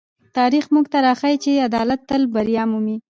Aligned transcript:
تاریخ 0.37 0.65
موږ 0.73 0.85
ته 0.91 0.97
راښيي 1.05 1.37
چې 1.43 1.63
عدالت 1.67 2.01
تل 2.09 2.21
بریا 2.33 2.63
مومي. 2.71 2.97